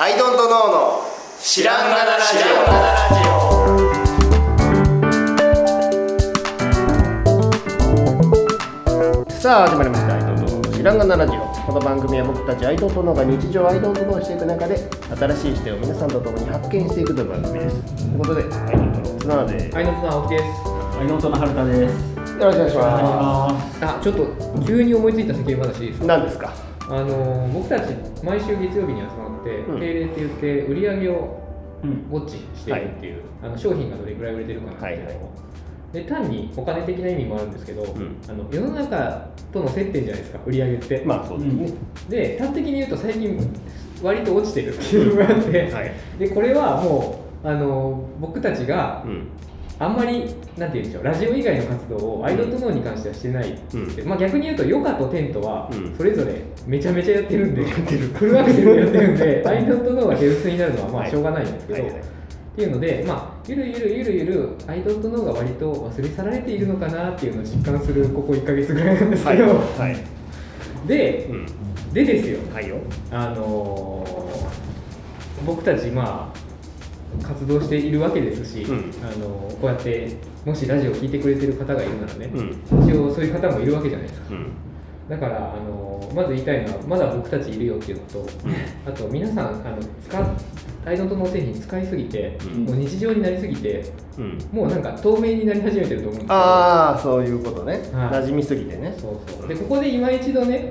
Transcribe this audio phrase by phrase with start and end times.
[0.00, 1.02] I don't know の
[1.40, 2.36] 知らんがなラジ
[9.26, 9.28] オ。
[9.28, 10.14] さあ始まりました。
[10.14, 11.40] I don't know の知らんがなラジオ。
[11.66, 14.88] この番組は僕たち I don't know が日常 I don't know していく中で
[15.18, 17.82] 新しい視点を皆さんと共に発見していくという番組です。
[17.96, 19.74] ということで I don't know 綱田です。
[19.74, 20.44] はい、のつさん、青木です。
[20.44, 21.92] はい、ノートの春田です。
[22.38, 23.50] よろしくお願いしま
[23.82, 25.82] あ、ちょっと急に思いついた世間話。
[25.82, 26.06] いいですすか。
[26.06, 26.54] 何ですか？
[26.88, 27.92] あのー僕たち
[28.24, 29.80] 毎週月曜日に集まうん。
[29.80, 31.38] 定例って言って売り上げを
[31.82, 31.90] うん。
[32.10, 35.18] ウォッチしていくっていう、あの商品がどれくらい売れてるかなっていうのを、はいはい。
[35.92, 37.86] で単にお金的な意味もあるんですけど、ん。
[37.86, 41.02] あの世の中との接点じゃないですか売り上げって。
[41.04, 41.72] まあそうですね、
[42.08, 43.38] で端的に言うと最近
[44.02, 45.92] 割と落ちてるっていうのがあって、はい。
[46.18, 49.28] でこれはもうあのー僕たちがうん
[49.80, 53.52] あんまりなんて言うんでしょうラジオ以外の活動をアイドルとノーに関してはしてない。
[53.52, 54.08] って、うん。
[54.08, 55.94] まあ、逆に言うとヨカとテントはうん。
[55.96, 62.00] それぞれめちゃめちゃやってるんで、フルアクセルでやってるんでアイドルとノーが手薄になるのはまあしょうがないんですけど、はいはい。
[62.00, 62.04] っ
[62.56, 69.36] ていうので、まあ、ゆるゆるゆるゆるアイドルとノーが割と忘れ去られているのかなっていうのを実感するここ1か月ぐらいなんですはい。
[69.36, 69.96] けど、はい。
[70.88, 71.46] でうん。
[71.92, 72.38] でですよ。
[72.52, 72.76] はいよ。
[73.12, 74.68] あのー
[75.46, 76.47] 僕たちまあ
[77.22, 78.76] 活動しているわけですし、うん。
[79.02, 82.88] あのーこうやってもしラジオを聞いてくれてる方がいるならね、うん。
[82.88, 84.26] 一応そういう方もいるわけじゃないですか。
[84.30, 84.46] うん。
[85.08, 88.26] だから、あのーまず言いたいのはまだ僕たちいるよっていうのと、
[88.86, 89.76] あと皆さんあの
[90.08, 90.26] 使っ
[90.86, 92.64] アイドントの製品使いすぎて、うん。
[92.64, 93.84] もう日常になりすぎて
[94.16, 94.38] うん。
[94.52, 96.26] もうなんか透明になり始めてると思うんですよ。
[96.30, 98.10] ああそういうことね、はい。
[98.10, 98.94] 馴染みすぎてね。
[98.96, 99.48] そうそう。
[99.48, 100.70] でここで今一度ね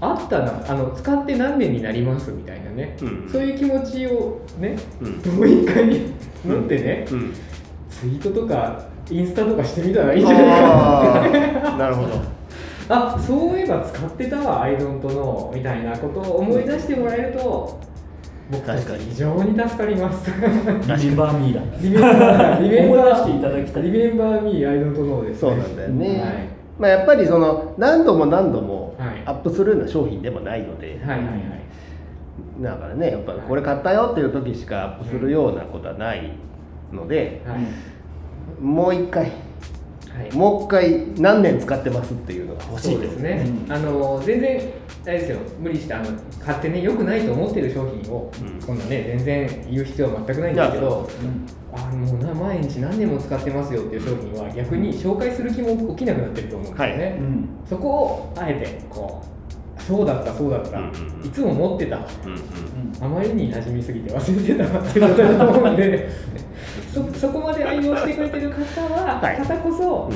[0.00, 3.28] あったなあの使って何年になりますみたいなね、うん。
[3.30, 5.36] そういう気持ちをね、うん。
[5.36, 5.86] もう一回
[6.44, 7.34] 持ってね、うん。
[7.90, 10.42] ツイートとかインスタとかしてみたらいいんじゃな
[11.26, 12.08] いかななるほど。
[12.88, 17.78] あそういえば使ってたわアイドントのみたいなことを思い出してもらえると
[18.50, 19.10] 僕たち確かに。
[19.10, 20.30] 非常に助かります。
[20.30, 21.60] リメンバーミーだ。
[21.80, 23.82] リメンバーリメンバ思い出していただきたい。
[23.84, 26.18] ーリメンバーミーアイドントノーです、そうなんだよね、はい。
[26.78, 28.79] まあ、やっぱりその何度も何度もはい
[29.26, 32.62] アップするような商品でもないので、はいはいはい。
[32.62, 36.32] だからねやっぱこれ買ったよっていう時しかアップするようなことはない
[36.92, 37.60] ので、はい。
[38.62, 39.30] もう一回は
[40.26, 40.32] い。
[40.34, 43.72] もう一回何年使ってますっていうのが欲しいですね、うん。
[43.72, 44.60] あの全然
[45.06, 45.38] あれですよ。
[45.58, 46.06] 無理してあの
[46.44, 48.60] 買ってね良くないと思ってる商品を、うん。
[48.60, 51.08] こんなね全然言う必要は全くないんですけど
[51.72, 57.12] あもうな毎日何年も使ってますよっていう商品は逆に紹介する気も起きなくなってると思うんですよね、はい。
[57.12, 57.48] うん。
[57.68, 59.22] そこをあえてこ
[59.78, 61.26] うそうだったそうだった、うんうんうん。
[61.26, 62.04] いつも持ってたうんう
[62.36, 63.04] ん。
[63.04, 66.10] あまりに馴染みすぎて忘れてたっていうことだと思うんで。
[66.92, 69.36] そそこまで愛用してくれてる方は、はい。
[69.38, 70.10] 方こそ、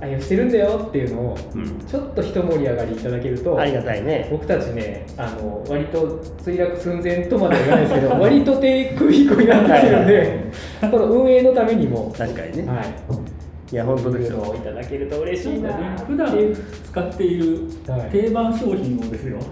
[0.00, 1.78] 愛用してるんだよっていうのを、うん。
[1.86, 4.28] ちょっと一盛り上がりいただけるとありがたいね。
[4.30, 10.52] 僕たちねあの割と墜落寸前とまでは言わないですけど割と低空飛行になってきてるんで
[10.82, 14.54] この運営のためにも、確かにね、はい、いや本当ですよ。
[14.54, 15.72] いただけると嬉しいな。
[16.06, 16.54] 普段
[16.84, 18.10] 使っているはい。
[18.10, 19.36] 定番商品をですよ。
[19.38, 19.46] はい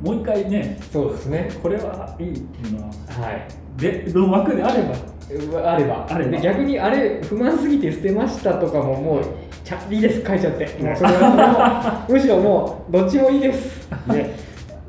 [0.00, 1.50] もう一回ね、そうですね。
[1.62, 3.80] これはいいっていうのは、はい。
[3.80, 4.94] で、の枠であれば。
[5.30, 6.06] うあれば。
[6.08, 6.30] あれば。
[6.32, 9.24] で逆にあれ不満すぎて捨てましたとかももう
[9.64, 10.66] ちゃいいです書いちゃって。
[10.82, 13.88] もうそれはそれも むしろもうどっちもいいです。
[14.06, 14.34] ね。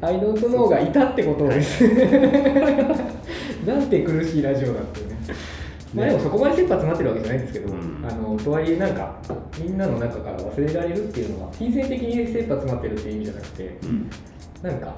[0.02, 1.84] アイドントノーがいたってことです。
[3.66, 5.16] なんて苦しいラジオだっていうね。
[5.94, 8.06] まあでもそこまで切羽詰まってるわけじゃないんですけど、うん。
[8.08, 9.16] あのとはいえなんか
[9.60, 14.10] みんなの中から忘れられるっていうのは金銭的に切羽詰まってるっていう意味じゃなくてうん。
[14.62, 14.94] なんか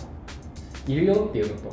[0.87, 1.71] いるよっていうのと。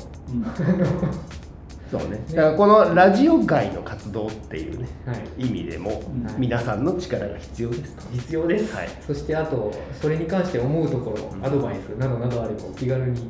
[1.90, 2.20] そうね。
[2.30, 5.46] だからこのラジオ界の活動っていうねはい。
[5.46, 6.00] 意味でもはい。
[6.36, 8.88] 皆さんの力が必要ですと、必要です、はい。
[9.06, 11.46] そしてあとそれに関して思うところ、うん。
[11.46, 13.28] アドバイスなどなどあればお気軽に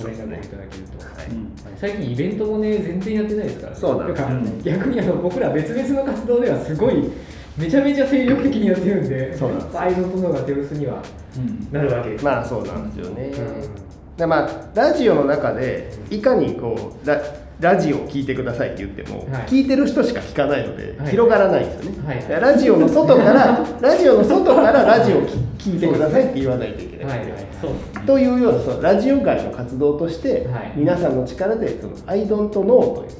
[0.00, 1.30] ご連絡をいただけると、はい。
[1.30, 7.10] うん最近イベントもね全然やってないですから、そうなんですだからうん逆にあの僕ら別々の活動ではすごい
[7.58, 9.78] めちゃめちゃ精力的にやってるんでそうなんです。
[9.78, 11.02] アイドルとのが手薄には
[11.36, 11.68] うん。
[11.72, 12.10] なるわけ。
[12.10, 14.16] です、まあそうなんですよね、うん。
[14.16, 17.20] でまあラジオの中でいかにこうラ
[17.60, 19.42] ラジオを聞いてくださいって言っても、はい。
[19.46, 21.10] 聞いてる人しか聞かないので、はい。
[21.10, 22.24] 広がらないんですよね、はい。
[22.24, 28.02] でラジオの外から ラジオの外からラジオを聞聞いてくださいって言わないといけない、はいはいそうですね。
[28.06, 30.72] というようなそのラジオ界の活動として、はい。
[30.76, 33.12] 皆さんの力でその「アイドントノー」というね、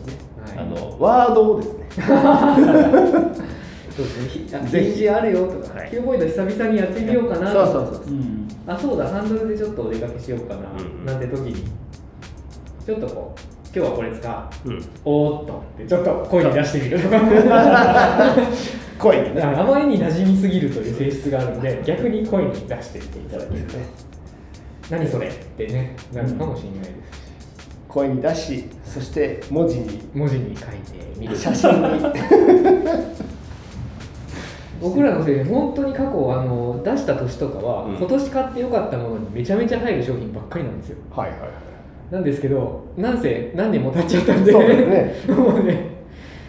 [0.57, 0.67] はい。
[0.67, 1.89] あのワードをですね
[3.99, 4.29] そうですね。
[4.29, 5.91] ひあぜひあるよとか、はい。
[5.91, 8.15] キューボイド久々にやってみようかなそうそうそうう。
[8.15, 8.49] ん。
[8.67, 11.65] あそうだハンドルでちょっとお出かけしようかな、うんなんて時に。
[12.87, 13.41] ちょっとこう
[13.77, 14.69] 今日はこれ使う。
[14.69, 17.01] うん、おーっとってちょっと声に出してみる。
[17.01, 18.37] と か
[19.01, 23.75] 声にあまりに馴染みすぎるという性質があるので逆に声に出してみていただけると。
[24.91, 26.95] 何それってねなるかもしれないですし、
[27.89, 30.09] 声に出しそして文字に。
[30.15, 31.37] 文字に書いてみる。
[31.37, 31.79] 写真に
[34.81, 37.97] 僕らのせいで本当に過去あの出した年とかは、うん。
[37.97, 40.97] 今年買ってよかったものにめちゃめちゃ入る商品ばっかりなんですよ。
[41.11, 41.51] はいはいはい。
[42.11, 44.53] なんですけどなんせ何年も経っちゃったんで。
[44.53, 45.15] そうだよね。
[45.29, 45.99] もうね。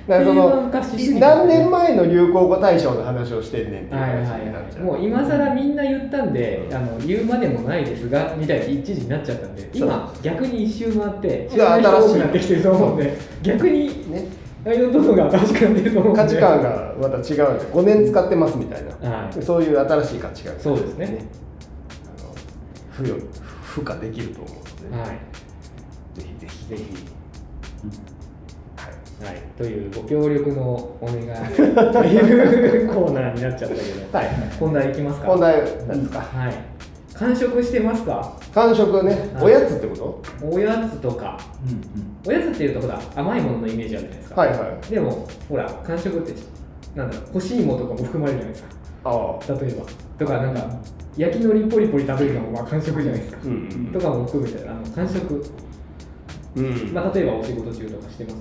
[0.09, 0.71] その
[1.19, 12.13] 何年前の流行語大賞の話をしてんねんっていうはいはい話になっちゃう、はい、もう今更みんな言ったんで、あの言うまでもないですがみたいな一時になっちゃったんで今逆に一周回って新しい。
[12.13, 14.25] くなってきてると思うんで逆にね
[14.65, 17.33] アイドルどんどんが新しくなってると価値観がまた違うんで
[17.65, 19.43] 5年使ってますみたいな、はい。
[19.43, 20.55] そういう新しい価値観。
[20.55, 21.25] がそうですね。
[22.19, 22.33] あの
[22.97, 23.21] 付与
[23.73, 24.53] 付加できると思う
[24.83, 25.09] ので、はい。
[25.09, 26.65] ぜひぜひ。
[26.65, 26.83] ぜひ
[29.21, 29.33] はい。
[29.33, 30.61] はい、というご協力の
[31.01, 31.25] お願い
[31.55, 34.29] というコーナーになっちゃったけど、はい。
[34.59, 35.27] 本題いきますか？
[35.27, 36.53] 本題なんですか、はい。
[37.13, 38.37] 完食してますか？
[38.53, 39.29] 完食ね。
[39.33, 39.43] はい。
[39.43, 40.23] おやつってこと？
[40.41, 41.37] おやつとか、
[42.25, 44.41] おやつっていうとほら甘いもののイメージあるじゃないですか。
[44.41, 46.33] はいはいでもほら完食って
[46.95, 48.69] なんだろう干し芋とかも含まれるじゃないですか。
[49.05, 49.85] ああ例えば
[50.17, 50.79] とかなんか
[51.15, 53.39] 焼き海苔ポリポリ食べるのもまあ完食じゃないですか。
[53.45, 53.55] うんう
[53.89, 55.45] んとかも含めてあの完食、
[56.55, 58.35] うんまあ例えばお仕事中とかしてます？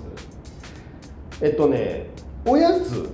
[1.41, 2.07] えっとね
[2.45, 3.09] おやつ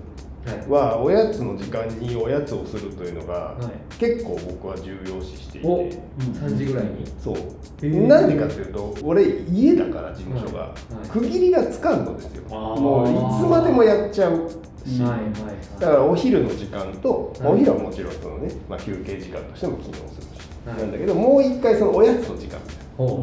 [0.69, 3.99] はおやつの時間におやつをするというのが、はい。
[3.99, 7.07] 結構僕は重要視していおて3時ぐらいに。
[7.19, 7.37] そう。
[7.37, 8.07] へー。
[8.07, 10.75] なんでかっていうと俺家だから事務所が、
[11.11, 12.43] 区切りがつかんのですよ。
[12.49, 14.51] もういつまでもやっちゃう
[14.87, 15.81] し、はいはい。
[15.81, 20.79] だからお昼の時間と、お昼はもちろんそのね、まあ、休憩時間としても機能するし、はい。
[20.79, 22.59] なんだけどもう一回そのおやつの時間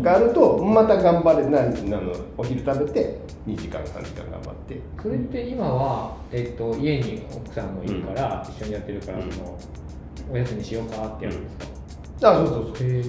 [0.01, 4.79] があるとまた頑張れななのお昼食べて2時間3時間頑張って。
[5.01, 9.31] それって今は、えっと家に奥さんもいるから、一緒にやってるから、うん。
[9.31, 9.57] その
[10.31, 11.57] おやつにしようかってやるんです
[12.21, 12.87] か、あそうそうそう。
[12.87, 13.03] へ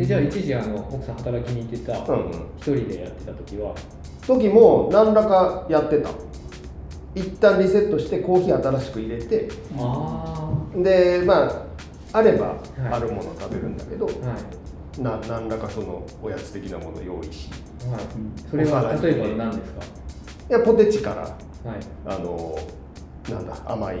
[0.00, 2.24] えじゃあ一時あの奥さん働きに行ってた、うん。
[2.24, 3.74] うん一人でやってた時は？
[4.26, 6.10] 時も何らかやってた。
[7.14, 9.48] 一旦リセットしてコーヒー新しく入れて
[9.78, 12.58] あでまああればはい。
[12.92, 14.38] あるもの食べるんだけど、あはい、
[14.98, 17.50] な何らかそのおやつ的なものを用意し。
[17.90, 18.00] はい、
[18.50, 19.82] それは例えば何ですか？
[20.50, 21.36] いやポテチからはい。
[22.06, 22.58] あの
[23.30, 24.00] なんだ甘い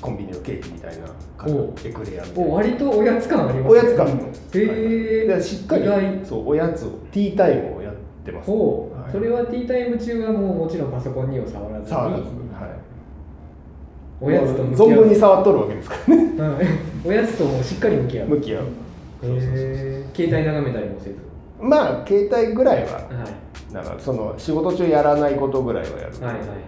[0.00, 1.06] コンビニのケーキみたいな
[1.84, 2.50] エクレアみたいな。
[2.50, 5.84] お割とおやつ感ありますおやつ感もへえでしっかり
[6.24, 7.94] そうおやつをティータイムをやっ
[8.24, 8.46] てます。
[8.46, 9.12] ほう、はい。
[9.12, 11.88] それはティータイム中はもうもちろんパソコンには触らずに。
[11.88, 12.32] 触らずはい。
[14.20, 14.88] おやつと向きもう。
[14.90, 16.40] 存分に触っとるわけですからね。
[16.40, 16.66] はい。
[17.04, 18.28] おやつともうしっかり向き合う。
[18.28, 18.64] 向き合う
[19.22, 21.16] 携帯眺めたりもせず。
[21.60, 23.00] まあ携帯ぐらいはは
[23.70, 23.72] い。
[23.72, 26.58] なんかその仕事中やらないことぐらいはやる、はいはいはい。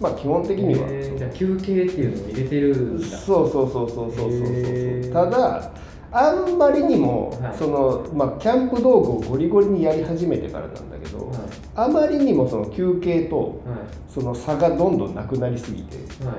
[0.00, 3.18] まあ基本的には、へーじゃあ休憩っていうのを入れてるんだ。
[3.18, 4.30] そうそうそうそうそうそうそう。
[4.30, 5.12] へー。
[5.12, 5.70] ただ
[6.14, 7.56] あんまりにも、はい。
[7.56, 11.36] そのまあ、キャンプ道具をゴリゴリにやり始めてからなんだけど、はい。
[11.74, 13.78] あまりにもその休憩とはい。
[14.08, 16.34] その差がどんどんなくなりすぎてはい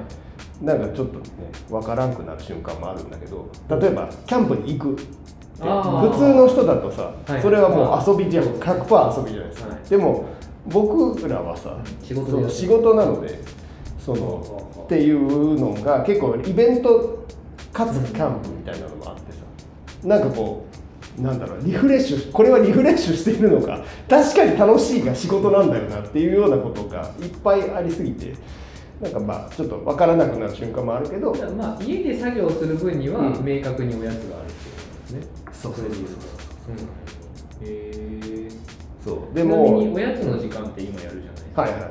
[0.63, 1.25] なんかちょっとね
[1.69, 4.95] 分からんくなる瞬間もあるんだけど例えばキャンプに行く
[5.57, 7.41] 普通の人だとさ、はい。
[7.41, 8.45] それはもう遊びじゃん。
[8.45, 9.89] 100%遊びじゃないですか、はい。
[9.89, 10.25] でも
[10.65, 13.39] 僕らはさ仕事仕事なので
[13.99, 17.25] そのっていうのが結構イベント
[17.71, 19.39] かつキャンプみたいなのもあってさ
[20.07, 20.65] なんかこ
[21.17, 28.33] うなんだろうリフレッシュこれはリフレッシュしているのか確かに楽しいが仕事なんだよなっていうようなことがいっぱいありすぎて
[29.03, 33.45] なんかまあちょっと分からなくなる瞬間もあるけどまあ家で作業する分にはうん。
[33.45, 36.07] 明確におやつがあるっていうことですね、そうそうそうれで言う。
[36.07, 36.15] と
[36.69, 37.67] うん。
[37.67, 38.49] へえ
[39.03, 39.35] そう。
[39.35, 41.81] でちなみもにおやつの時間って今やるじゃないですか、はいはい。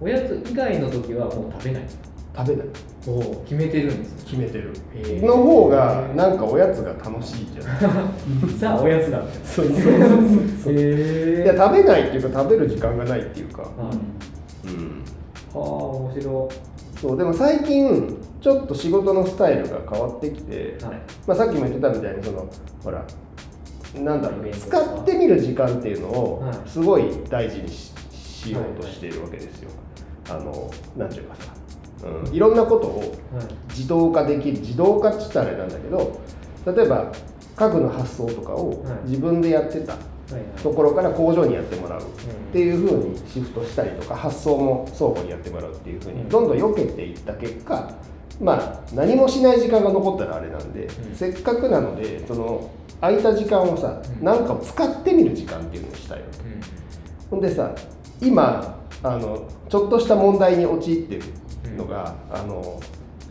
[0.00, 1.82] おやつ以外の時はもう食べない。
[2.36, 2.66] 食べない。
[3.06, 4.22] おお決めてるんですね。
[4.26, 4.72] 決めてる。
[5.26, 7.68] の方がなんかおやつが楽しいじゃん。
[8.60, 9.66] さあおやつだみたいなそう。
[9.66, 9.82] そうそう
[10.64, 13.62] そういへや食べないっていうか食べる時間がないっていうか。
[13.62, 15.02] はいうん
[15.54, 16.48] はあ面白。
[17.00, 21.00] そうでも最近ちょっと仕事のスタイルが変わってきて、はい。
[21.26, 22.48] まあ、さっきも言ってたみたいにその
[22.82, 23.04] ほら
[23.94, 26.56] なんだろう使ってみる時間っていうのをはい。
[26.66, 29.70] すごい大事にししようとしているわけですよ。
[30.30, 31.52] あのなんていうかさ、
[32.26, 33.46] うん、いろんなことをはい。
[33.70, 36.20] 自動化できる自動化って言ったらあれなんだけど
[36.66, 37.12] 例えば
[37.56, 39.08] 家具の発送とかをはい。
[39.08, 39.94] 自分でやってた
[40.62, 42.02] ところから工場にやってもらう。
[42.02, 42.04] っ
[42.52, 47.92] ていうふうにシフトしたりとか発送も倉庫にやってもらうっていうふうにどんどん避けていった結果
[48.40, 51.14] まあ何もしない時間が残ったらあれなんで、ん。
[51.14, 52.70] せっかくなのでその
[53.00, 54.24] 空いた時間をさうん。
[54.24, 56.38] 何かを使ってみる時間っていうのをしたいわけ。
[56.38, 56.42] う
[57.30, 57.74] ほんでさ
[58.20, 61.22] 今あのちょっとした問題に陥ってる
[61.76, 62.80] のが、あの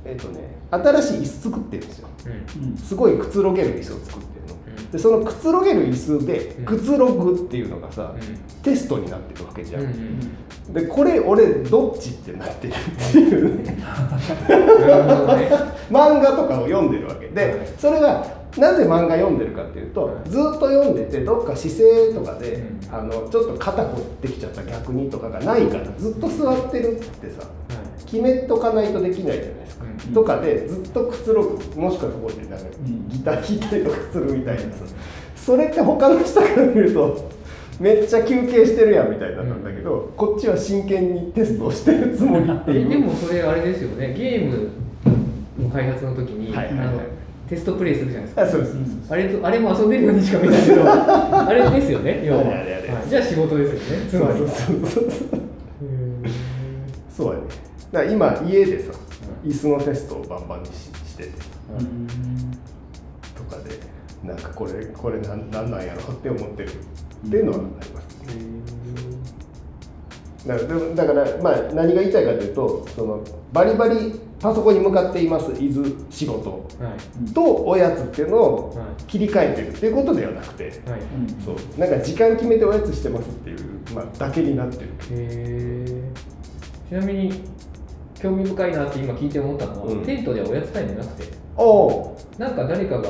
[0.06, 0.40] えっ、とね
[0.72, 2.08] 新しい椅子作ってるんですよ。
[2.78, 4.57] すごいくつろげる椅子を作ってるの
[4.92, 6.66] でそのくつろげる椅子でうん。
[6.66, 13.64] くつろぐっていうのがさ、うテストになってるわけじゃん、でこれ俺どっちってなってるっていう。
[13.66, 13.78] ね。
[15.90, 17.28] 漫画とかを読んでるわけ。
[17.28, 22.96] で、はいそれがなぜ漫画読んでるかっていうと、はいずっと読んでてどっか姿勢とかで、うん。
[22.96, 27.48] あのちょっと肩こってきちゃった逆にとかがないからずっと座ってるってさ
[28.10, 30.14] 決めとかないとできないじゃないですか、うん。
[30.14, 31.80] とかでずっとくつろぐ。
[31.80, 32.60] もしくはそこでなん
[33.10, 34.68] ギター弾いたりとかするみたいなさ。
[35.36, 37.30] それって他の人から見ると
[37.80, 42.88] めっちゃ休憩してるやんみたいななんだけど、こっちは真剣にテストをしてるつもりっていう。
[42.88, 44.16] えでもそれあれですよね。
[44.18, 44.70] ゲーム
[45.62, 46.88] の開発の時に、はいはいはい。
[46.88, 47.00] あの
[47.48, 48.42] テストプレイするじゃないですか。
[48.44, 48.76] あそうです。
[49.10, 50.62] あれとあれも遊んでるようにしか見えない。
[50.64, 52.44] け どあれですよね要は。
[53.10, 54.08] じゃあ仕事ですよね。
[54.10, 55.40] つまりそうそうそうそう。
[57.16, 57.67] そうやね
[57.98, 58.92] だから今家でさ
[59.44, 61.30] 椅子のテストをバンバンにししてて
[61.80, 62.08] うん。
[63.36, 63.80] とかで
[64.24, 68.08] なんかこれこれなんなんなんやろって思ってるっていうのはあります。
[68.36, 68.38] ね
[70.46, 76.96] だからだからまあ何が言いたいかというとそのバリバリパソコンに向かっています伊豆仕事は
[77.30, 77.34] い。
[77.34, 79.04] とおやつっていうのをはい。
[79.06, 80.72] 切り替えてるっていうことではなくてはい。
[80.72, 80.74] う
[81.42, 81.80] んそう。
[81.80, 83.60] なんか時間決めておやつしてますっていう、
[83.96, 86.04] まあ、だけになってる。
[86.90, 87.42] ちなみに
[88.22, 90.06] 興味深いなって今聞いて思ったのは、うん。
[90.06, 93.10] テントではおやつタイムなくておおなんか誰かが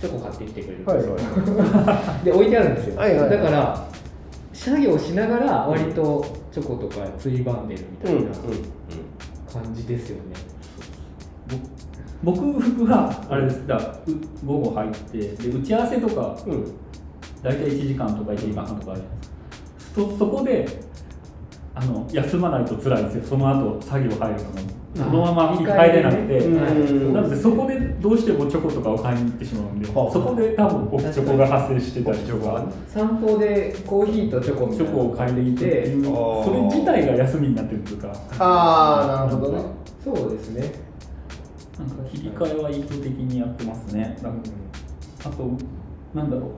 [0.00, 2.24] チョコ買ってきてくれるんですよ、はいはい。
[2.24, 3.30] で置いてあるんですよ、はいはいはい。
[3.30, 3.86] だから
[4.52, 8.20] 作業しながら割とチョコとかついばんでるみたいな
[9.52, 10.22] 感じですよね、
[12.22, 12.40] 僕
[12.84, 13.66] はあれです。
[13.66, 16.52] だう午後入ってで打ち合わせとかうん。
[16.52, 16.74] うん
[17.42, 20.02] 大体1時間とか1時間半とかあるじゃないですか。
[20.12, 20.66] そそこで
[21.74, 23.24] あの休まないと辛いんですよ。
[23.24, 24.82] その後作業入るのも。
[24.94, 32.66] そのままあ入れなくて、なのでそこでどうしてもチョコとかを買いに行ってしまうんで、はあそこで多分僕チョコが発生してたりとか。
[32.88, 35.86] 散歩でコーヒーとチョコチョコを買いに行って
[36.44, 38.12] それ自体が休みになってるというか。
[38.38, 39.64] ああなるほどね。
[40.04, 40.72] そうですね、
[41.78, 44.18] なんか切り替えは意図的にやってますね。
[44.22, 44.32] なん。
[44.34, 44.40] か
[45.24, 45.50] あと
[46.12, 46.48] なんだろ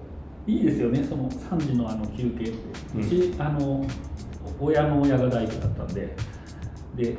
[0.48, 0.50] う。
[0.50, 1.04] いいですよね。
[1.04, 2.52] その3時のあの休憩って、
[2.96, 3.86] ううんちあの
[4.60, 6.16] 親の親が大工だったんで
[6.96, 7.16] で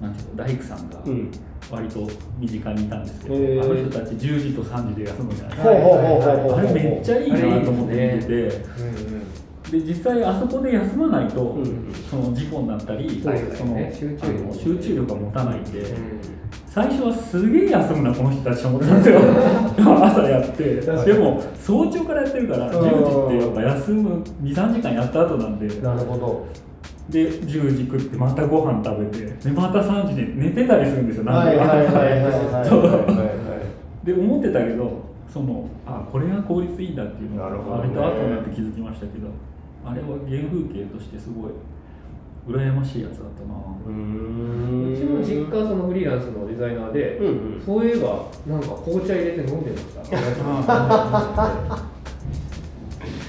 [0.00, 1.30] なんていうの大工さんがうん。
[1.70, 2.06] 割と
[2.38, 3.64] 身近にいたんですけど、へー。
[3.64, 6.56] あの人たち10時と3時で休むじゃないですか。
[6.56, 8.32] あれめっちゃいいなと思って見てて。
[8.34, 11.94] うんうんで実際あそこで休まないと、うんうん。
[12.10, 13.30] その事故になったり、そ
[13.64, 15.06] の集中力。
[15.06, 16.20] が持たないんで、うん。
[16.68, 19.20] 最初はすげえ休むなこの人たちと思ってたんですよ。
[20.04, 20.80] 朝やって。
[20.80, 22.74] でも早朝からやってるからうん。
[22.74, 25.68] 10時ってやっぱ休む23時間やった後なんで。
[25.80, 26.46] なるほど。
[27.08, 33.60] で10時食ってまたご飯食べてでまた3時で寝てたりするんですよなんはいではいはいはいはいそうはいは
[34.02, 34.06] い。
[34.06, 37.82] で思ってたけどそのあこれが効率いいんだっていうのがなるほどね。
[37.82, 39.28] 割と後になって気づきましたけど
[39.84, 41.52] あれは原風景としてすごい
[42.46, 43.54] 羨ましいやつだったな。
[43.86, 44.92] うーん。
[44.92, 47.62] うちの実家そのフリーランスのデザイナーで、うんうん。
[47.64, 49.84] そういえばなんか紅茶入れて飲んでまし
[50.66, 51.84] た。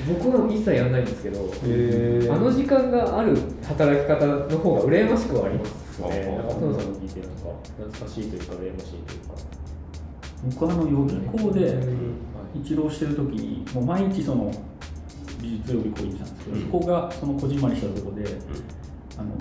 [0.08, 6.40] 僕は一切やらないんですけど、あの時間がある働き方の方が羨ましくはありますね。
[6.40, 7.38] あ中野さんの聞いてなんか
[7.78, 9.36] 懐かしいというか羨ましいというか
[10.60, 14.52] 僕はあの予備校ではい一浪してる時にもう毎日その
[15.46, 18.30] 美術予備校行ったんですけど、そこがそのこじんまりしたところで、
[19.18, 19.32] あの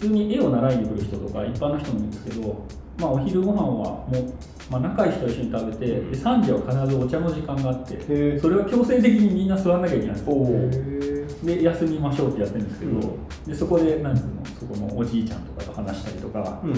[0.00, 2.66] 普通に絵を習いに来る人とか一般の人もいるんですけど、
[2.98, 13.00] まあ、お昼ご飯はもう、まあ、仲いい人と一緒に食べて、で3時は必ずお茶の時間があってそれは強制的にみんな座らなきゃいけないんですよで休みましょうってやってるんですけど、うん
[13.46, 14.22] でそこでなんうの
[14.58, 16.74] そこのおじいちゃんとかと話したりとか、うんう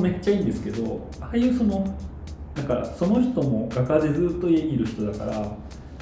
[0.00, 1.96] んめっちゃいいんですけどああいうその
[2.54, 5.56] だからその人も画家でずっと家にいる人だから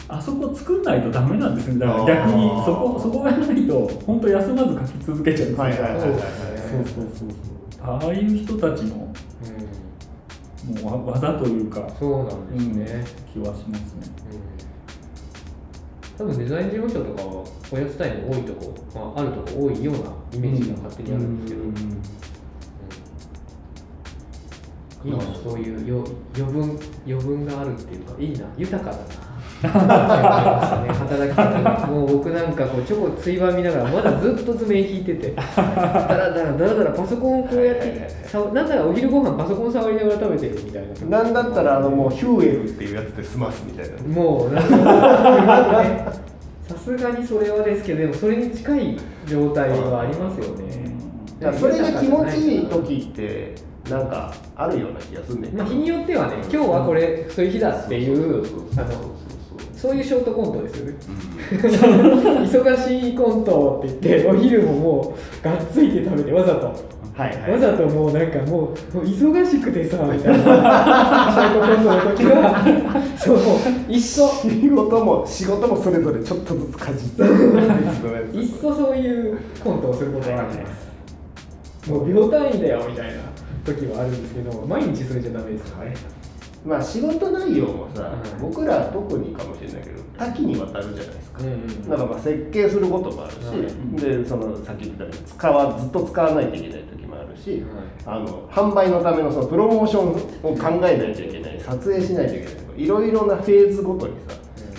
[0.09, 1.79] あそこ作んないとダメなんですね。
[1.79, 5.65] だから逆にそこそこがないと本当休まず描き続けちゃうんですよ。
[5.65, 6.09] はいはいはいはい。
[6.09, 7.87] そうそうそうそう。
[7.87, 9.13] ああいう人たちのも
[10.83, 14.17] うわ技というか、そうなんですね、気はしますね。
[16.19, 20.01] 多分デザイン事務所とかはおやつタイム多いとこ、まあ、あるとこ多いような
[20.33, 22.03] イメージが勝手にあるんですけど、うん
[25.05, 29.05] いいなそういうよ余分余分があるっていうかいいな豊かだな
[29.63, 41.23] 働き方がもう僕なんかこうチョコついばみながらまだずっと図面引いててだらだらだらだらパソコンこうやってさなんならお昼ご飯パソコン触りながら食べてるみたいな。
[41.23, 44.03] なんだったらあのもうヒューエルっていうやつで済ますみたいな。
[44.03, 46.07] も うなんかね
[46.69, 48.97] さすがにそれはですけどでもそれに近い
[49.27, 50.97] 状態はありますよね
[51.59, 53.55] それが気持ちいい時って
[53.91, 58.45] なんかあるような気がするねまあ、日によってはね今日はこれそういう日だっていう
[59.77, 60.97] そういうショートコントですよね。
[62.49, 66.67] 忙しいコントって言ってお昼ももうがっついて食べてわざと。
[67.15, 67.53] はいはい。
[67.53, 70.43] わざともうなんかもう忙しくてさみたいな。
[70.43, 72.65] ショートコントの時は。
[73.17, 73.39] そう。
[73.89, 74.29] いっそ。
[74.29, 77.23] 仕事も仕事もそれぞれちょっとずつかじって
[78.37, 80.87] いっそそういうコントをすることはあるじゃないです
[81.91, 83.36] かもう秒単位だよみたいな
[83.67, 85.95] 時はあるんですけど毎日それじゃダメですよね。
[86.65, 88.41] まあ仕事内容もさ、うん。
[88.41, 94.01] 僕らは特にかもしれないけど多岐にわたるじゃないですか、うんうんだからまあ設計することもあるし、はい。
[94.01, 97.61] でそのさっき言ったように使わずっと使わないといけない時もあるし、はい。
[98.07, 104.35] あの販売のためのそのプロモーションを考えないといけない撮影しないといけないいろいろなフェーズごとにさ、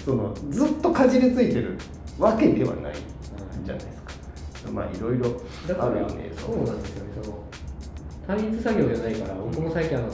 [0.05, 1.77] そのずっとかじりついてる
[2.19, 2.93] わけではない
[3.63, 3.91] じゃないで
[4.55, 5.41] すか、まあいろいろ
[5.79, 7.43] あるよねそうなんですよねその
[8.27, 10.09] 単一作業じゃないから僕も最近あの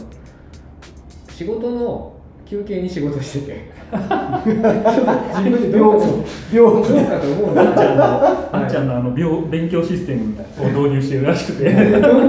[1.30, 2.14] 仕事の
[2.46, 3.74] 休憩に仕事してて。
[3.94, 6.74] ちょっと自分でどうかと病。
[6.74, 8.04] どうかと思うんですけど
[8.52, 11.70] あんちゃんのあの病勉強システムを導入してるらしくて。
[11.70, 11.78] 導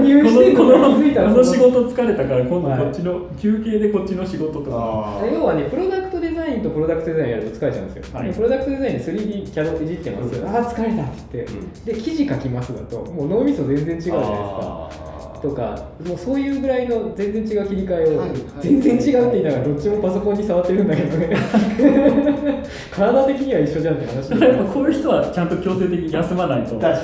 [0.01, 2.79] 入してるこのこの この仕事疲れたから今度はい。
[2.79, 5.21] こっちの、休憩でこっちの仕事とか。
[5.21, 8.17] あ要はね、プロダクトデザインとプロダクトデザインやると疲れちゃうんですよ。
[8.19, 8.27] はい。
[8.27, 10.39] でプロダクトデザインで 3D キャドいじってます。
[10.39, 11.45] うんああ、疲れたって言っ
[11.85, 15.14] て、で、記事書きますだと、もう脳みそ全然違うじゃないですか。
[15.45, 18.39] あとか、もうそういうぐらいの全然違う切り替えを、はいはい。
[18.61, 21.35] 全然違うって言いながら、どっちもパソコンに触ってるんだけどね、
[22.91, 24.39] 体的には一緒じゃんって話。
[24.39, 24.45] で。
[24.47, 26.99] やっぱこういう人はちゃんと強制的に休まないと確か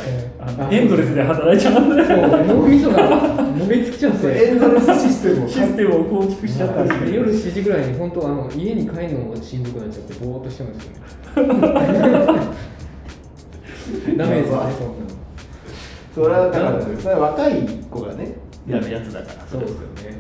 [0.70, 0.78] に。
[0.78, 2.18] エンドレスで働いちゃうんでそう。
[2.48, 4.28] 脳みそがもめつきちゃって。
[4.28, 6.90] エンドレスシステムをシステムを構築しちゃったり。
[6.90, 11.12] してで夜7時ぐらいに本当あの家に帰るのもしんどくなっちゃってぼーっとしてますよね
[16.14, 18.36] それはだからそれは若い子がね
[18.68, 19.80] やるやつだからそうですよ
[20.12, 20.20] ね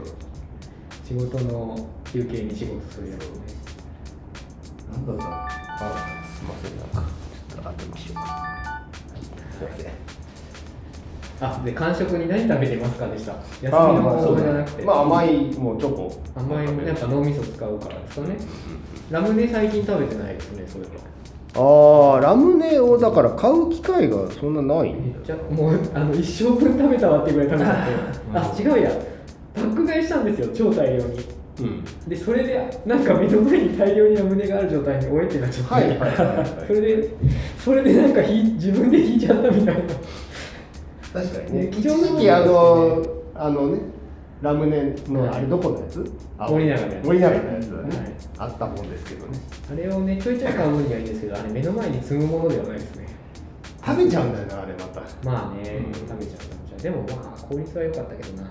[1.05, 3.29] 仕事の休憩に仕事するやつね
[4.91, 7.12] なんだろうなあすいませんなんか
[7.50, 8.83] ちょっと後にしようか
[9.57, 9.91] すいません
[11.41, 18.37] あで間食に何食べてますかでした休みのものまあそうだじゃなくて、まあ甘いもうチョコ甘いもやっぱ脳みそ使うからですかね
[19.09, 20.92] ラムネ最近食べてないですねそれは
[21.53, 28.68] ああラムネをだから買う機会がそんなないめっちゃもうあの一生分食べたわってぐらい食べちゃって。
[28.68, 28.92] あ違うや。
[29.53, 31.20] パック買いしたんですよ超大量に。
[31.59, 31.83] うん。
[32.07, 37.09] でそれでなんか目の前に大量にラムネがある状態に終えってなっちゃって、はいはいそれで
[37.57, 39.81] それでなんかひ自分で引いちゃったみたいな。
[41.14, 41.64] 確かにね。
[41.66, 41.70] ね。
[41.70, 43.79] 一時期あのあのね
[44.42, 46.12] ラムネのあれどこのやつ？
[46.38, 49.40] あ森永のやつ森永のやつだね、はいあったもんですけどね。
[49.72, 53.08] あれをねちょいちょい買う分にはいいんですけどあれ目の前に積むものではないですね。
[53.86, 55.01] 食べちゃうんだよなあれまた。
[55.24, 58.50] まあね、うん食べちゃう食べちゃうでもまあ効率は良かったけどな、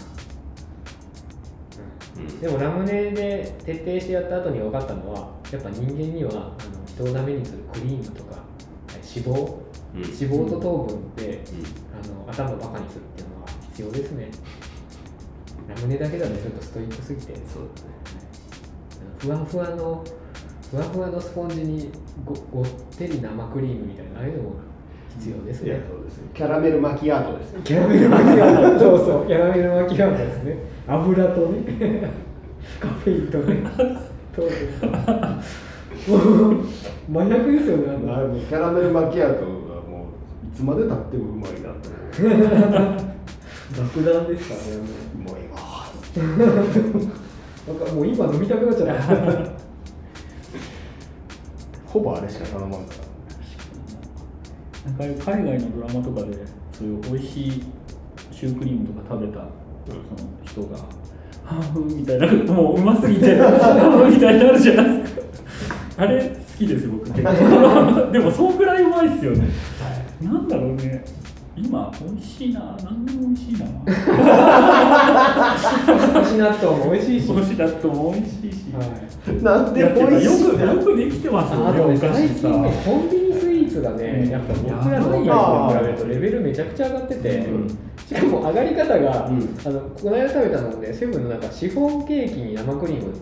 [2.18, 2.40] うん。
[2.40, 6.52] でもラムネで徹底してやった後に分かったのはやっぱ人間にはあの
[6.86, 8.36] 人をダメにするクリームとか
[8.94, 9.54] 脂肪？
[9.94, 10.02] うん。
[10.02, 11.42] 脂肪と糖分って、うん。
[11.92, 14.30] あの頭をバカにするっていうのは必要ですね
[15.74, 17.34] ラムネだけだとちょっとストイックすぎて。
[17.46, 17.68] そう
[19.18, 20.02] ふわふわの
[20.70, 21.90] ふわふわのスポンジに
[22.24, 24.54] ごごってり生クリームみたいなああいうのも
[25.18, 26.30] 必要ですいやねそうですね。
[26.32, 27.52] キャラメルマキアートです。
[27.52, 28.80] ねキャラメル巻きアート。
[28.80, 29.26] そうそう。
[29.26, 30.56] キャラメル巻きアートですね。
[30.86, 32.10] 油とね。
[32.80, 33.62] カフェインとね。
[34.34, 34.42] 糖
[36.06, 36.20] 分
[37.08, 37.84] もう麻薬ですよね。
[38.48, 40.06] キャラメルマキアートはも
[40.44, 41.90] ういつまでたってもうまいなと
[42.22, 43.10] 思う。
[43.70, 45.58] 爆弾ですからねうまいわ
[47.68, 47.76] なん。
[47.86, 49.50] かもう今飲みたくなっちゃった
[51.86, 52.70] ほぼあれしか頼まん。
[52.70, 52.78] か
[54.98, 55.18] らなん。
[55.18, 56.36] か海外のドラマとかで
[56.72, 57.62] そういう美味しい
[58.32, 59.40] シュークリームとか食べた
[59.86, 60.00] その
[60.44, 60.78] 人が
[61.44, 65.20] 「ハーフ」みたいなもううますぎて「ハーフ」みたいになるじゃないですか
[65.98, 68.56] あれ好きです僕結構でもそん。
[68.56, 69.48] ぐらいうまいっすよね、
[70.22, 70.48] なん。
[70.48, 71.04] だろうね
[71.62, 72.76] 今美味しいな。
[72.82, 73.66] 何でも美味しいな。
[76.16, 79.42] 干し納豆も美味しいし美味しい納豆も美味しいし、はい。
[79.42, 82.40] なんで美味しいよくなよくできてますよねねお菓最子さ。
[82.48, 84.30] 近ねコンビニスイーツがね、うん。
[84.30, 87.78] やっぱ僕らの若い頃に比べるとレベルめちゃくちゃ上がってて、うん
[88.10, 89.58] しかも上がり方が、うん。
[89.64, 93.12] あのこの間食べたのもねセブンのなんかシフォンケーキに生クリーム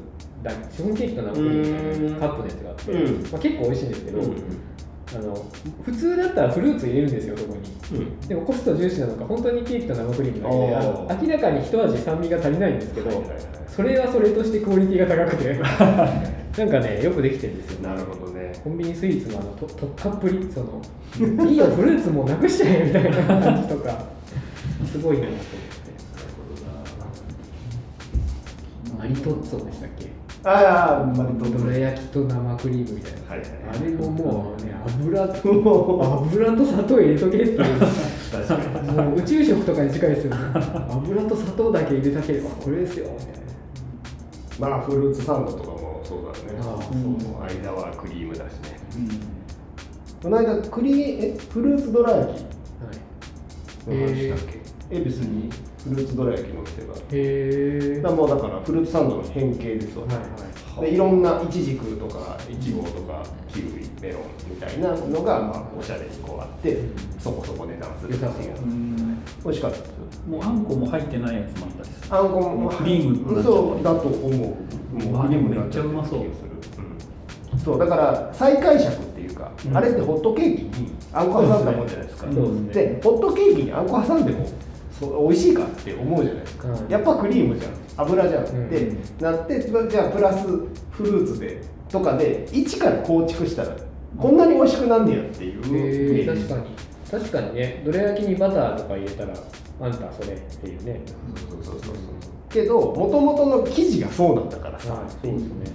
[0.43, 3.23] だシフォンケーキと生クリームカップのやつがあって、うん。
[3.31, 4.37] まあ、結構美味しいんですけど、うん
[5.17, 5.35] あの
[5.85, 7.55] 普通だったらフルーツ入れるんですよそこ
[7.91, 7.99] に。
[7.99, 8.21] うん。
[8.21, 13.39] でもコスト重視なのか本当にケーキと生クリームだけであの明らかに一味酸味が足りないんですけど、はいはいはい
[13.79, 15.55] それはそれとしてクオリティが高くて。
[16.59, 17.89] なんかねよくできてるんですよ。
[17.89, 18.53] なるほどね。
[18.65, 20.83] コンビニスイーツのあのと特化っぷりその
[21.49, 24.03] いいよフルーツもうなくしちゃえみたいな感じとか
[24.85, 25.59] すごいなと思って。
[28.99, 30.18] マリトッツォでしたっけ？
[30.51, 33.49] ああマリトッツォどら焼きと生クリームみたいな、はいはい。
[33.69, 37.57] あれももうね油と油と砂糖入れとけっていう。
[38.33, 38.93] 確かに。
[38.93, 40.41] もう宇宙食とかに近いですよね。
[40.91, 43.27] 油と砂糖だけ入れたければこれですよみたい
[44.61, 46.59] なまあフルーツサンドとかもそうだね。
[46.61, 46.95] ああそう
[47.43, 48.79] 間はクリームだしね。
[48.97, 49.09] うん。
[50.23, 52.37] この間クリえフルーツどら焼き。
[53.89, 54.17] はい。
[54.17, 54.39] したっ
[54.91, 54.97] け？
[54.97, 55.51] 恵比寿に？
[55.89, 60.91] フルーツどら焼きの店がへえもうだからフルーツサンドの変形ですわ、はいはい。
[60.91, 66.79] でいろんなイチジクとかイチゴとかキウイメロンみたいなのがまあおしゃれにこうあって
[67.19, 68.63] そこそこ値段するっていう。
[68.63, 68.97] うん。
[69.45, 69.91] 美味しかったです
[70.29, 72.17] もうあんこも入ってないやつもあったりする？
[72.17, 74.31] あんこもクリームそうだと思う。
[75.11, 76.21] もあクリームになっちゃでもめっちゃうまそう。
[76.21, 77.59] うん。
[77.59, 79.77] そうだから再解釈っていうか、うん。
[79.77, 82.33] あれってホットケーキにあんこ挟んだもんじゃないですか。
[82.33, 82.73] そうですね。
[82.73, 84.47] でホットケーキにあんこ挟んでも
[84.99, 86.89] そう美味しいかって思うじゃないですか、うん。
[86.89, 87.73] やっぱクリームじゃん。
[87.99, 88.67] 油じゃん、うん。
[88.67, 93.77] ってなってじゃあプラスフルーツでとかで一から構築したら
[94.19, 96.43] こんなに美味しくなんねやっていうへえージ。
[96.43, 96.77] 確かに。
[97.11, 97.83] 確かにね。
[97.85, 99.35] どら焼きにバターとか入れたら
[99.81, 101.01] あんたそれっていうね。
[101.49, 101.95] そうそうそうそう
[102.49, 105.73] けどもともとの生地がそうなんだからさ、はいそうですね。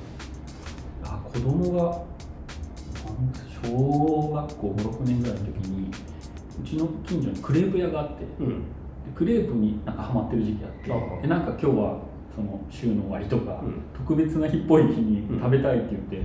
[1.04, 2.02] あ子供が
[3.64, 5.92] 小学校56年ぐらいの時に
[6.62, 8.26] うちの近所にクレープ屋があって。
[8.40, 8.48] うん。
[8.50, 8.56] で
[9.15, 11.99] クレープになんかハマってる時期あってでなんか今日は
[12.36, 13.82] その週の終わりとか、うん。
[13.95, 16.21] 特別な日っぽい日に食べたいって言って、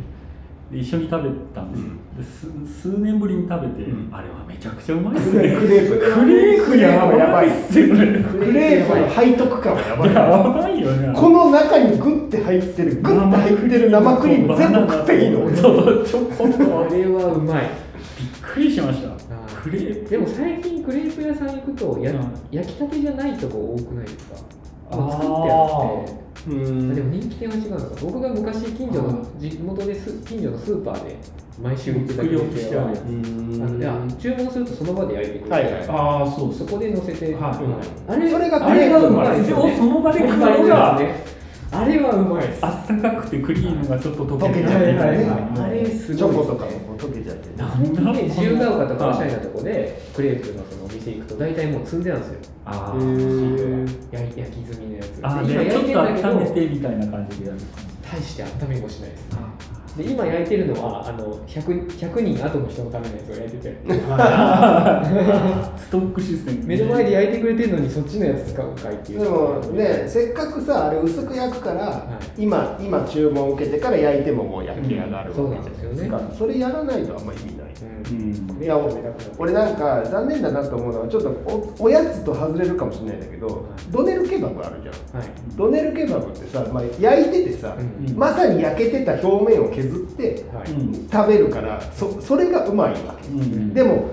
[0.73, 4.15] で一緒に食べたんですよ、です数年ぶりに食べて、うん。
[4.15, 5.67] あれはめちゃくちゃうまいですクレねープ。
[6.15, 8.25] クレープやばいやばいっすよね。
[8.25, 15.57] クレープの背徳感はやばいやばいよねこの中にグッて入ってるグッて入ってる生クリーム全部食っていいの？
[15.57, 16.87] そうチョコと。
[16.87, 17.69] あれはうまい。
[18.19, 19.11] びっくりしました。
[19.63, 20.11] クレープ。
[20.11, 22.33] でも最近クレープ屋さん行くとや、うん。
[22.51, 24.37] 焼きたてじゃないとこ多くないですか？
[24.91, 26.51] あ作ってあって。
[26.51, 26.95] うあん。
[26.95, 31.17] でも人気店は違うのか僕が昔近所の地元です近所のスーパーで
[31.63, 35.65] 毎週行ってた作り置きしてあの注文するとその場で焼いてくれて、はい。
[35.65, 36.55] はいああそう。
[36.55, 38.09] そこで乗せて、はい。
[38.09, 38.15] うん。
[38.15, 40.99] あれそれがあれがうまいでその場で買うのが
[41.71, 42.65] あれはうまいです。
[42.65, 45.27] あったかくてクリームがちょっと溶けちちゃうみゃうみたいたい。
[45.27, 46.35] ななあれすごいね。
[46.35, 47.69] チョコとかも溶けちゃってね。
[47.77, 52.53] 最近ね自由が丘とかおしゃれなとこでクレープのそ店行くと大体もう積んであるんですよ。
[52.67, 53.99] あへー。
[54.13, 55.21] 焼い焼き済みのやつ。
[55.23, 57.59] あで今焼いてるんだけと温めどてみたいな感じでやる
[58.11, 59.29] 大して温めもしないです
[59.99, 63.77] で今焼いてるのはあの 100, 100人後の人のためのやつを焼いてて。
[65.77, 66.67] ストックシステム。
[66.67, 69.21] 目の前で焼いてくれてるのにそっちのやつ使うんかいっていう。
[69.21, 72.07] でもねせっかくさあれ薄く焼くから、
[72.37, 72.45] い。
[72.45, 77.67] 今今注文受けてから焼いてももう焼き上がるうんわけじゃないですか、そうなんですそれやらないとあんま意味ない、
[78.13, 78.63] うん。
[78.63, 78.79] いや
[79.39, 81.29] 俺なんか残念だなと思うのはちょっと
[81.81, 85.21] おおやつと外れるかもしれないんだけど、ドネルケバブあるじゃん。
[85.21, 85.29] はい。
[85.57, 88.17] ドネルケバブってさ、まあ、焼いててさ、うん。
[88.17, 90.45] まさに焼けてた表面を削って
[91.11, 93.75] 食べるからそそれがうまいわけ、うん。
[93.75, 94.11] でも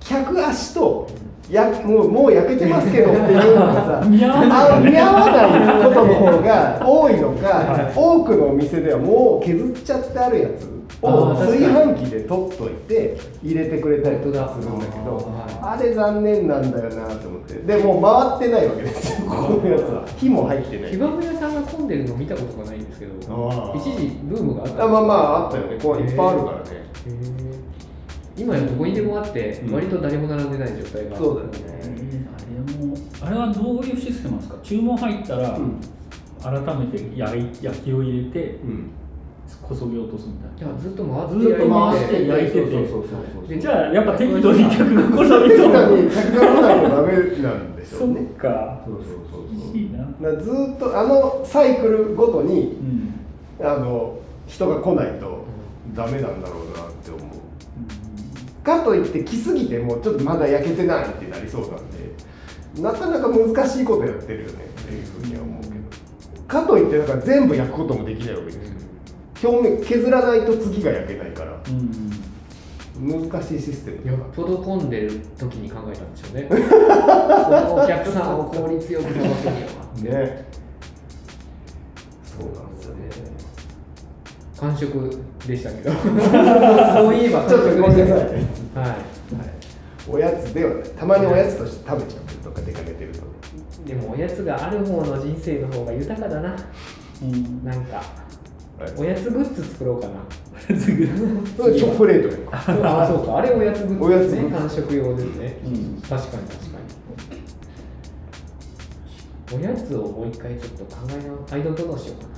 [0.00, 1.08] 客足と
[1.50, 4.70] やもうもう焼けてますけどっていうのがさ 見合わない。
[4.70, 7.92] あ見合わないことの方が多いのか、はい。
[7.94, 10.71] 多くのお店ではもう削っちゃってあるやつ
[11.02, 17.54] を炊飯器で取っといて入れてくれたりとかするんだけどあれ残念なんだよなと思って。
[17.54, 18.02] でもう
[18.38, 20.06] 回ってないわけですよこのやつは。
[20.16, 20.90] 火も入ってない。
[20.92, 23.12] ケバブ屋さんが混んでるの見たことがないんですけど
[23.76, 25.78] 一時ブームがあったあまあまああったよね。
[25.82, 26.62] こういっぱいあるからね。
[28.36, 29.74] 今やどこにでもあってうん。
[29.74, 31.48] 割と誰も並んでない状態が、そうだよ
[31.82, 34.58] えねーあれもあれはどういうシステムなんですか？
[34.62, 35.80] 注文入ったら、うん。
[36.42, 38.90] 改めて焼きを入れてうん
[39.62, 40.72] こそぎ落とすみたいな。
[40.72, 42.60] いやずっと回ってずっと回して焼いてて。
[42.60, 43.48] そうそうそうそう。
[43.48, 45.48] でじゃあやっぱ適度に客が来ないそう。
[45.48, 48.82] 適と度に客が来ないとダメなんでしょそうっねか。
[48.86, 49.76] そうそうそうそう。
[49.76, 49.98] いいな。
[50.42, 53.12] ずーっとあのサイクルごとにうん。
[53.64, 55.44] あの人が来ないと
[55.94, 58.64] ダメなんだろうなって思う。
[58.64, 62.12] かといって来すぎてもちょっとまだ焼けてないってなりそうなんで
[62.80, 65.74] なかなか難しいことやってるよねっていうふうには思うけど。
[66.48, 68.62] かといってだから全部焼くこともできないわけですよ
[69.42, 71.52] 表面削らないと次が焼けないから。
[71.68, 72.12] うん
[73.02, 74.10] 難しいシステム。
[74.10, 76.46] よっぽど混んでる時に考えたんでしょうね。
[76.48, 80.20] そのお客さんを効率よくさせるには。
[80.20, 80.46] ね。
[82.24, 83.00] そうなんですよね。
[84.58, 85.90] 完食でしたけど。
[86.94, 88.18] そういえばちょっとごめんなさい。
[88.18, 88.28] はい。
[88.76, 88.98] はい、
[90.08, 93.20] おやつではないたまにおやつとして食べちゃうとか出かけてると。
[93.20, 93.26] ね
[93.86, 96.54] でもおやつがある方の人生の方が豊かだな。
[97.22, 97.64] うん。
[97.64, 97.96] なんか。
[97.96, 98.31] はい
[98.96, 100.14] おやつグッズ作ろうかな。
[100.62, 103.38] チョコレートああそうか。
[103.38, 104.00] あれおやつグッズね。
[104.00, 104.56] おやつグッズ。
[104.56, 106.02] 完食用ですね、うん。
[106.02, 106.78] 確かに確か
[109.54, 109.58] に。
[109.58, 111.12] おやつをもう一回ちょっと考え
[111.52, 112.32] なアイドントどうしようかな。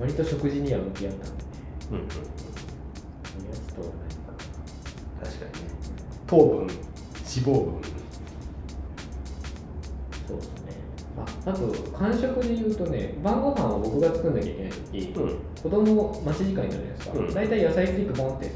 [0.00, 1.44] 割と食事には向き合ったんで。
[1.44, 1.50] ね
[1.90, 2.04] うんうん。
[2.04, 2.10] おや
[3.54, 3.86] つとは
[5.22, 5.70] 確かにね。
[6.26, 6.68] 糖分脂
[7.42, 7.80] 肪分。
[10.28, 10.81] そうですね
[11.16, 15.38] ああと間食で言うとね晩ご飯を僕が作んなきゃいけない時、うん。
[15.62, 17.34] 子供待ち時間になるじゃないですか、うん。
[17.34, 18.50] 大体野菜スティックポンって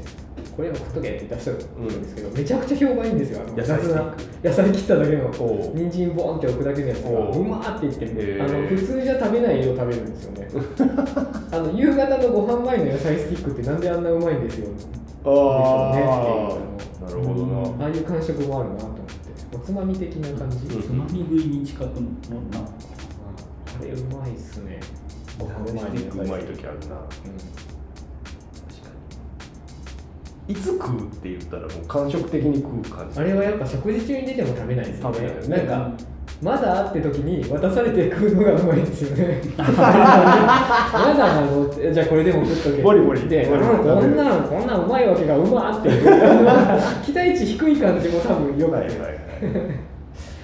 [0.57, 3.41] これも食っとけって出したんですけど、めちゃくちゃ評判いいんですよ。
[3.55, 4.23] 野菜スティック。
[4.43, 5.31] 雑な野菜切っただけの
[5.75, 7.39] 人参ボンって置くだけのやつがおう。
[7.39, 10.47] うまーって言って、あの普通じゃ食べない量食べるんですよね。
[11.53, 14.69] あの夕方のご飯前の野菜スティックってなんであんなうまいんですよ。
[15.25, 17.85] ああなるほどな。
[17.85, 18.96] ああいう感触もあるな
[19.53, 21.91] おつまみ的な感じ、うんつまみ食いに近くの
[22.51, 22.59] な。
[22.59, 22.63] あ
[23.83, 24.81] れうまいっすね。
[25.39, 26.85] ご飯ステ前にィックうまい時あるな。
[26.85, 26.89] うん。
[26.89, 26.95] 確か
[30.47, 30.53] に。
[30.53, 33.19] いつ食うって言ったらもう感触的に食う感じ。
[33.19, 35.15] あれはやっぱ食事中に出ても食べないですよね。
[35.15, 35.57] 食べないよね。
[35.57, 35.91] なんか
[36.41, 39.41] まだって時に渡されて食うのがうまいんですよね。
[39.57, 39.81] まだ
[41.17, 42.83] なのじゃあこれでも食っとけ。
[42.83, 43.21] ボリボリ。
[43.27, 43.59] で、こん
[44.15, 45.89] なんこんなんうまいわけがうまって
[47.03, 48.87] 期待値低い感じも多分よくてはい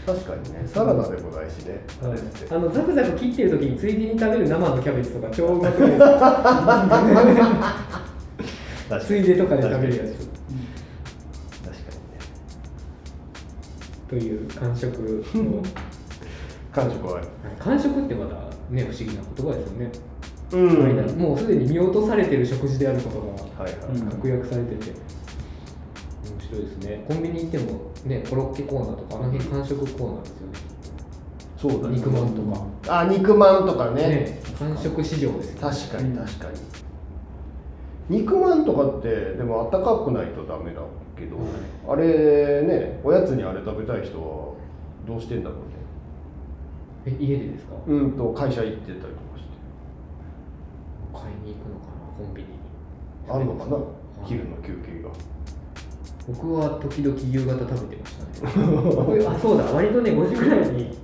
[0.06, 1.80] 確かにねサラダでもないしね。
[2.04, 5.88] あれってあのザクザク切ってる時についでに食べる生のキャベツとか超うまくな
[8.98, 10.33] い ついでとかで食べるやつ
[14.14, 15.64] という感触の
[16.72, 17.22] 感触は
[17.58, 18.36] 感触ってまた
[18.70, 19.92] ね不思議な言葉ですよね、
[20.52, 21.20] うん。
[21.20, 24.92] もうすでに見落とされてる食事であることがはいはい、うん確約されてて。
[24.92, 27.06] 面白いですね。
[27.08, 30.54] コンビニ行ってもねコロッケコーナーとかあの辺完食コーナーですよね。
[31.58, 31.96] そうだね。
[31.96, 33.02] 肉まんとか。
[33.02, 34.02] あ肉まんとかね。
[34.02, 36.48] ね完食市場ですよ確かに確か
[38.10, 40.82] に、肉まんとかってでもあったかくないとダメだ
[41.18, 41.38] けど、
[41.88, 44.54] あれねおやつにあれ食べたい人は
[45.08, 45.64] どうしてんだろうね。
[47.06, 47.74] え家でですか？
[47.88, 49.50] うんと会社行ってたりとかして。
[51.14, 52.56] 買いに行くのかなコンビニに。
[53.30, 53.76] あんのかな？
[53.76, 53.86] はい。
[54.26, 55.10] 昼の休憩が。
[56.26, 58.66] 僕は時々夕方食べてましたね。
[58.82, 59.66] 僕 あそうだ。
[59.66, 60.98] 割とね5時ぐらいに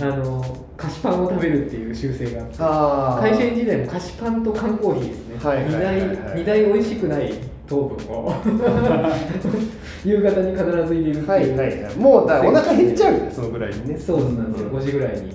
[0.00, 0.44] あの
[0.76, 2.56] 菓子パンを食べるっていう習性があって。
[2.60, 5.98] あ会社員時代も菓子パンと缶コーヒーですね、はいはいはいはい。
[6.36, 7.32] 二大二大美味しくない
[7.70, 8.34] 糖分を。
[10.04, 11.96] 夕方に必ず入れるはいはいはい。
[11.96, 13.96] もうだお腹減っちゃうそのぐらいにね。
[13.96, 14.76] そうなんですよ、うん。
[14.76, 15.28] 5時ぐらいに、はい。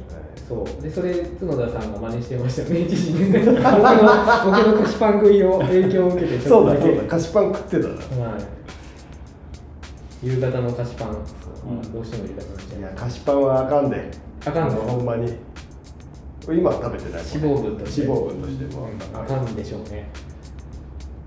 [0.48, 0.84] そう。
[0.84, 2.64] でそれ角田さんが真似してました。
[2.64, 8.42] よね一時ね僕の僕の菓子パン食いを影響を受けてちそうだそうだ菓子パン食ってたなはい。
[10.28, 11.12] 夕方の菓子パン、う
[11.74, 11.82] ん。
[11.94, 14.12] どうしても入れたくなっちゃいうや菓子パンはあかんで。
[14.46, 14.76] あかんの？
[14.76, 15.34] ほんまに。
[16.50, 18.08] 今は食べてない脂肪分として。
[18.08, 18.90] 脂肪分としても。
[19.14, 20.10] あかんでしょうね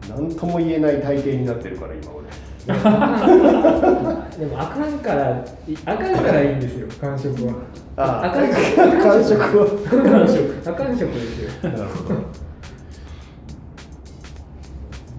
[0.08, 2.28] 何とも言えない体型になってるから今俺。
[2.68, 5.44] でもあかんからい
[5.86, 7.54] あかんからいいんですよ完食は。
[7.96, 8.30] ああ。
[8.30, 9.66] かん食完食は。
[10.10, 11.70] 完 食あかん食ですよ。
[11.70, 12.20] なるほど。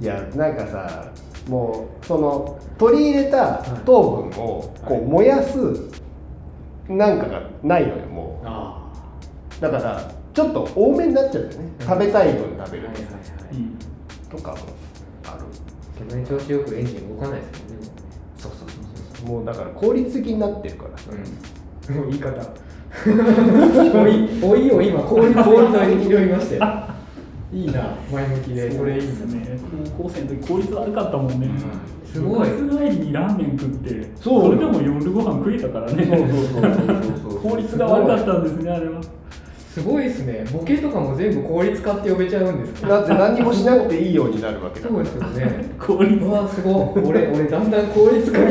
[0.02, 1.12] いやなんかさ
[1.50, 5.02] もうその取り入れた糖分をこはい。
[5.02, 5.58] う燃やす
[6.88, 8.90] なんかがないのよもあ
[9.60, 10.02] うだから
[10.34, 11.56] ちょっと多めになっちゃうよね。
[11.80, 12.90] 食べたい分食べる
[14.30, 14.58] とかも
[16.00, 17.90] そんなに調子よくエンジン動かないですもんね。
[18.38, 18.70] そうそうそう
[19.18, 19.28] そう。
[19.28, 20.98] もうだから効率的になってるから。
[20.98, 21.12] さ
[21.92, 22.30] もう言い方。
[23.94, 26.84] おいおいを今効率的に拾いましたよ
[27.54, 28.72] いいな前向きで。
[28.72, 29.60] それいいですねね
[29.98, 31.50] 高校生の時効率悪かったもんね、
[32.06, 32.48] すごい。
[32.48, 34.54] 帰りにラーメン食ってそう。
[34.54, 36.06] れでも夜ご飯食えたからね。
[36.06, 37.42] そうそうそうそうそう。
[37.52, 39.02] 効率が悪かったんですねあれは
[39.80, 40.46] すごいですね。
[40.52, 42.88] ボケとかも全部効率化って呼べちゃうんですか？
[42.90, 45.66] だって何にもしなくていいようになるわけだそうですよね。
[45.80, 47.04] 効率うわすごい。
[47.06, 48.50] 俺俺だんだん効率化が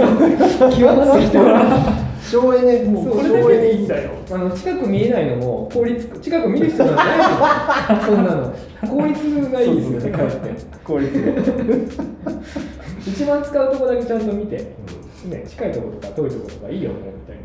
[0.71, 2.09] 極まってきた。
[2.21, 4.11] 省エネもうそう省エネいいんだよ。
[4.31, 8.53] あの近く見えないのも効率近く見る人なんてないそんなの。
[8.89, 10.37] 効率がいいですよねかえって。
[10.85, 11.33] 効率が
[13.07, 17.43] 一番使うとこだけちゃんと見て、ね、近いところとか遠いところとかいいよねみたいな、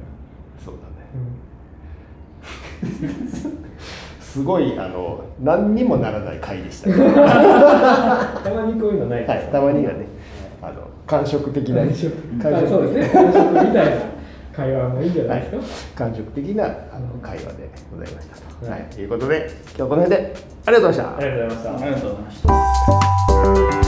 [4.19, 10.08] すごいあの何にもならない回でした、はたまにこういうのないい、たまにはね
[10.62, 12.15] あの感触的な感触。
[12.41, 12.65] 感触。
[12.65, 13.24] あそうですね。
[13.24, 14.13] 感触みたいな
[14.54, 16.67] 会話もいいんじゃないですか、感触的なあ
[17.00, 18.82] の会話でございましたと、ははい。
[18.91, 21.17] い、ということで今日この辺でありがとうございました。
[21.17, 21.86] ありがとうございました。
[21.86, 22.41] ありがとうございまし
[23.74, 23.83] た